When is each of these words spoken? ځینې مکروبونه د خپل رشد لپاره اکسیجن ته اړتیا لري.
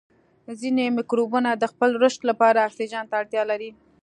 ځینې 0.61 0.85
مکروبونه 0.97 1.49
د 1.55 1.63
خپل 1.71 1.89
رشد 2.03 2.21
لپاره 2.29 2.65
اکسیجن 2.67 3.03
ته 3.09 3.15
اړتیا 3.21 3.43
لري. 3.51 3.69